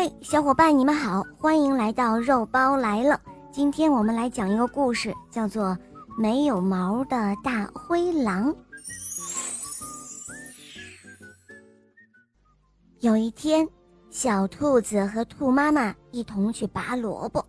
[0.00, 3.20] 嘿，小伙伴，你们好，欢迎来到肉包来了。
[3.50, 5.70] 今天我们来讲一个故事，叫做
[6.16, 8.54] 《没有毛的大灰狼》。
[13.00, 13.68] 有一天，
[14.08, 17.44] 小兔子和兔妈妈一同去拔萝卜。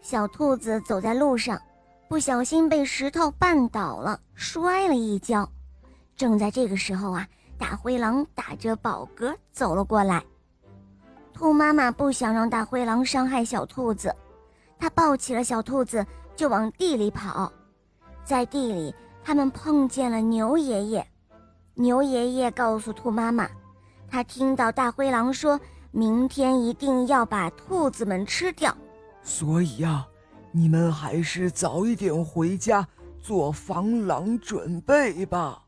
[0.00, 1.60] 小兔子走在路上，
[2.08, 5.50] 不小心被石头绊倒了，摔了一跤。
[6.14, 7.26] 正在这个时候啊，
[7.58, 10.22] 大灰狼打着饱嗝走了过来。
[11.34, 14.14] 兔妈妈不想让大灰狼伤害小兔子，
[14.78, 17.52] 她抱起了小兔子就往地里跑。
[18.24, 21.06] 在地里，他们碰见了牛爷爷。
[21.74, 23.48] 牛爷爷告诉兔妈妈，
[24.08, 25.60] 他听到大灰狼说
[25.90, 28.72] 明天一定要把兔子们吃掉，
[29.20, 30.06] 所以呀，
[30.52, 32.86] 你们还是早一点回家
[33.20, 35.60] 做防狼准备吧。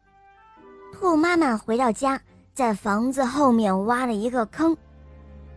[0.92, 2.20] 兔妈妈回到家，
[2.54, 4.76] 在房子后面挖了一个坑。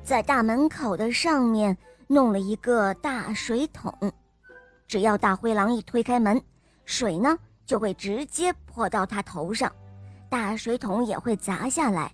[0.03, 3.93] 在大门口的上面弄了一个大水桶，
[4.87, 6.41] 只要大灰狼一推开门，
[6.85, 9.71] 水呢就会直接泼到他头上，
[10.27, 12.11] 大水桶也会砸下来。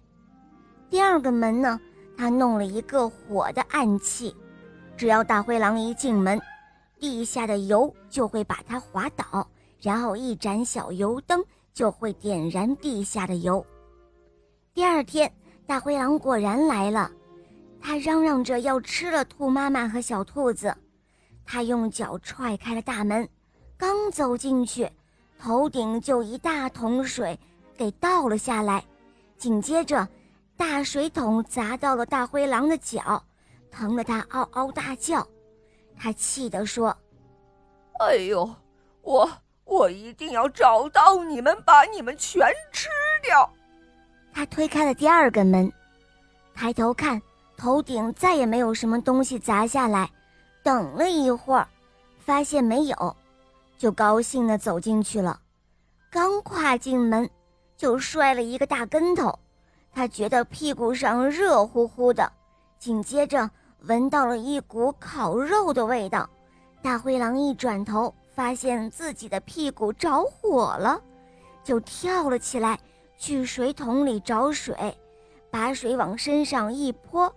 [0.90, 1.80] 第二个门呢，
[2.18, 4.36] 他弄了一个火的暗器，
[4.98, 6.40] 只要大灰狼一进门，
[7.00, 9.48] 地下的油就会把它滑倒，
[9.80, 11.42] 然后一盏小油灯
[11.74, 13.66] 就会点燃地下的油。
[14.74, 15.32] 第二天，
[15.66, 17.10] 大灰狼果然来了。
[17.88, 20.76] 他嚷嚷着要吃了兔妈妈和小兔子，
[21.46, 23.30] 他用脚踹开了大门，
[23.78, 24.92] 刚走进去，
[25.38, 27.40] 头顶就一大桶水
[27.78, 28.84] 给倒了下来，
[29.38, 30.08] 紧接着，
[30.58, 33.24] 大水桶砸到了大灰狼的脚，
[33.70, 35.24] 疼得他嗷嗷大叫。
[35.96, 36.90] 他气得说
[38.02, 38.52] ：“哎呦，
[39.04, 39.30] 我
[39.64, 42.90] 我一定要找到你们，把你们全吃
[43.22, 43.48] 掉！”
[44.34, 45.72] 他推开了第二个门，
[46.56, 47.22] 抬头看。
[47.58, 50.10] 头顶再也没有什么东西砸下来，
[50.64, 51.68] 等了一会儿，
[52.20, 53.16] 发现没有，
[53.78, 55.40] 就高兴地走进去了。
[56.10, 57.30] 刚跨进门，
[57.78, 59.38] 就摔了一个大跟头。
[59.94, 62.32] 他觉得屁股上热乎乎的，
[62.78, 63.50] 紧接着
[63.84, 66.30] 闻到了一股烤肉的味道。
[66.82, 71.02] 大灰狼一转头，发现自己的屁股着火了，
[71.64, 72.78] 就跳了起来，
[73.18, 74.96] 去水桶里找水，
[75.50, 77.34] 把水往身上一泼。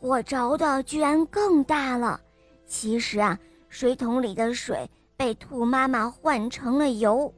[0.00, 2.18] 火着的居然更大了，
[2.66, 3.38] 其实啊，
[3.68, 7.30] 水桶里的水被兔妈妈换成了油。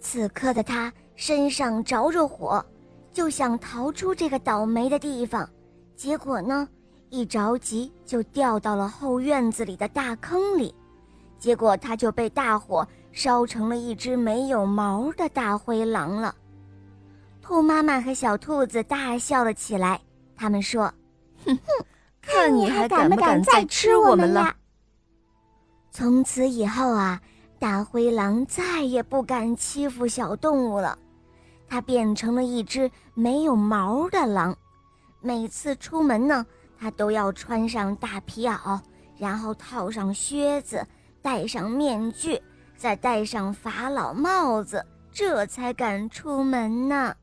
[0.00, 2.64] 此刻的他身上着着火，
[3.12, 5.48] 就想逃出这个倒霉的地方，
[5.94, 6.68] 结果呢，
[7.10, 10.74] 一着急就掉到了后院子里的大坑里，
[11.38, 16.34] 结果他就被大火烧成了一只没有毛的大灰狼了。
[17.40, 20.00] 兔妈妈和小兔子大笑了起来，
[20.34, 20.92] 他们说。
[21.44, 21.84] 哼哼，
[22.20, 24.54] 看你还敢不敢再吃我们了！
[25.90, 27.20] 从此以后啊，
[27.58, 30.98] 大灰狼再也不敢欺负小动物了。
[31.66, 34.56] 它变成了一只没有毛的狼。
[35.20, 36.46] 每次出门呢，
[36.78, 38.80] 它都要穿上大皮袄，
[39.16, 40.86] 然后套上靴子，
[41.20, 42.40] 戴上面具，
[42.76, 47.14] 再戴上法老帽子，这才敢出门呢。